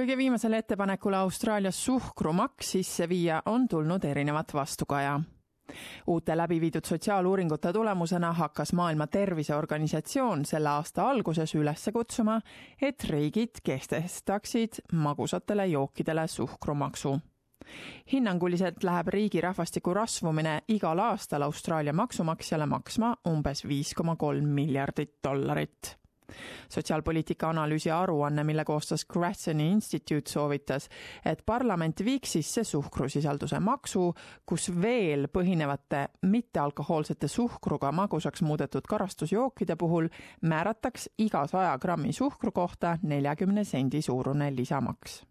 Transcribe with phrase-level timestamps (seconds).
[0.00, 5.20] kõige viimasele ettepanekule Austraalias suhkrumaks sisse viia on tulnud erinevat vastukaja.
[6.06, 12.40] Uute läbi viidud sotsiaaluuringute tulemusena hakkas Maailma Terviseorganisatsioon selle aasta alguses üles kutsuma,
[12.82, 17.18] et riigid kehtestaksid magusatele jookidele suhkrumaksu.
[18.12, 25.18] Hinnanguliselt läheb riigi rahvastiku rasvumine igal aastal Austraalia maksumaksjale maksma umbes viis koma kolm miljardit
[25.24, 25.99] dollarit
[26.68, 30.88] sotsiaalpoliitika analüüsi aruanne, mille koostas Grasseni Institute, soovitas,
[31.24, 34.10] et parlament viiks sisse suhkrusisalduse maksu,
[34.46, 40.08] kus veel põhinevate mittealkohoolsete suhkruga magusaks muudetud karastusjookide puhul
[40.42, 45.29] määrataks iga saja grammi suhkru kohta neljakümne sendi suurune lisamaks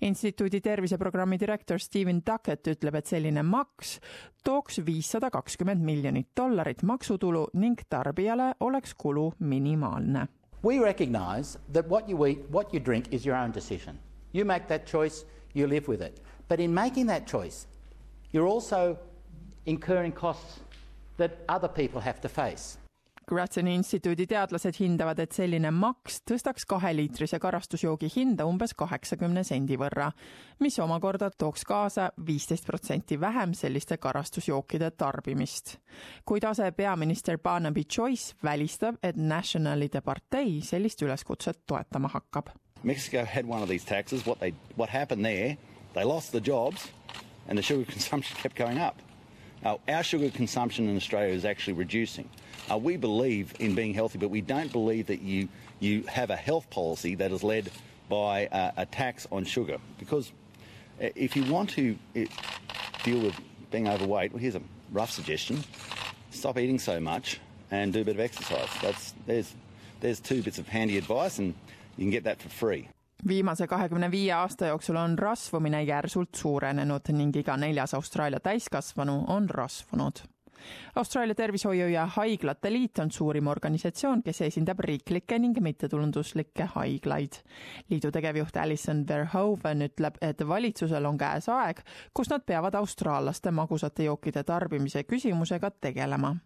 [0.00, 3.98] instituudi terviseprogrammi direktor Steven Duckett ütleb, et selline maks
[4.44, 10.28] tooks viissada kakskümmend miljonit dollarit maksutulu ning tarbijale oleks kulu minimaalne.
[10.64, 13.98] We recognise that what you eat, what you drink is your own decision.
[14.32, 16.22] You make that choice, you live with it.
[16.48, 17.66] But in making that choice,
[18.32, 18.98] you're also
[19.66, 20.60] incurring costs
[21.16, 22.78] that other people have to face.
[23.28, 30.10] Gratseni instituudi teadlased hindavad, et selline maks tõstaks kaheliitrise karastusjoogi hinda umbes kaheksakümne sendi võrra,
[30.60, 35.78] mis omakorda tooks kaasa viisteist protsenti vähem selliste karastusjookide tarbimist.
[36.24, 42.48] kuid asepeaminister Barnaby Joyce välistab, et Nationalide partei sellist üleskutset toetama hakkab.
[42.82, 45.56] Mexico had one of these taxes, what they, what happened there,
[45.94, 46.92] they lost the jobs
[47.48, 49.13] and the sugar consumption kept going up.
[49.64, 52.28] Now, our sugar consumption in Australia is actually reducing.
[52.70, 55.48] Uh, we believe in being healthy, but we don't believe that you,
[55.80, 57.70] you have a health policy that is led
[58.10, 59.78] by uh, a tax on sugar.
[59.98, 60.32] Because
[61.02, 62.24] uh, if you want to uh,
[63.02, 63.34] deal with
[63.70, 64.62] being overweight, well, here's a
[64.92, 65.64] rough suggestion
[66.30, 67.40] stop eating so much
[67.70, 68.68] and do a bit of exercise.
[68.82, 69.54] That's, there's,
[70.00, 71.54] there's two bits of handy advice, and
[71.96, 72.88] you can get that for free.
[73.28, 79.50] Viimase kahekümne viie aasta jooksul on rasvumine järsult suurenenud ning iga neljas Austraalia täiskasvanu on
[79.50, 80.24] rasvunud
[80.96, 87.32] Austraalia Tervishoiu ja Haiglate Liit on suurim organisatsioon, kes esindab riiklikke ning mittetulunduslikke haiglaid.
[87.90, 91.82] liidu tegevjuht Alison Verhoeven ütleb, et valitsusel on käes aeg,
[92.14, 96.36] kus nad peavad austraallaste magusate jookide tarbimise küsimusega tegelema.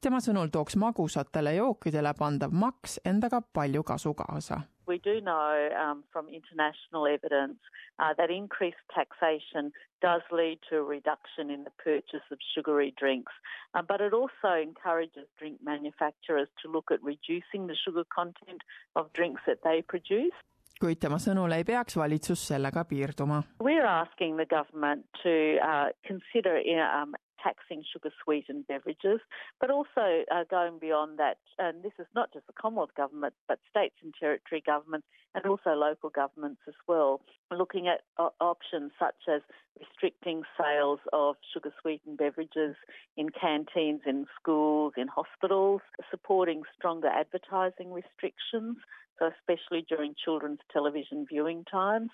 [0.00, 6.04] tema sõnul tooks magusatele jookidele pandav maks endaga palju kasu kaasa We do know um,
[6.12, 7.58] from international evidence
[7.98, 13.32] uh, that increased taxation does lead to a reduction in the purchase of sugary drinks,
[13.74, 18.62] uh, but it also encourages drink manufacturers to look at reducing the sugar content
[18.94, 20.34] of drinks that they produce.
[20.76, 23.40] kuid tema sõnul ei peaks valitsus sellega piirduma.
[23.64, 27.14] We're asking the government to uh, consider um,
[27.46, 29.20] taxing sugar sweetened beverages,
[29.60, 31.38] but also uh, going beyond that.
[31.58, 35.70] And this is not just the Commonwealth Government, but states and territory governments and also
[35.70, 37.20] local governments as well,
[37.50, 39.42] looking at uh, options such as
[39.78, 42.74] restricting sales of sugar sweetened beverages
[43.16, 48.76] in canteens, in schools, in hospitals, supporting stronger advertising restrictions,
[49.18, 52.10] so especially during children's television viewing times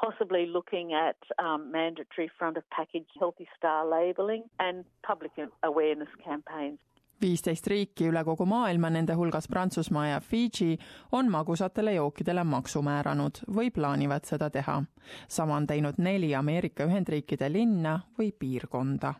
[0.00, 5.32] possibly looking at um, mandatory front of package Healthy Star labelling and public
[5.62, 6.78] awareness campaigns.
[7.20, 10.76] viisteist riiki üle kogu maailma, nende hulgas Prantsusmaa ja Fidži,
[11.12, 14.82] on magusatele jookidele maksu määranud või plaanivad seda teha.
[15.28, 19.14] sama on teinud neli Ameerika Ühendriikide linna või piirkonda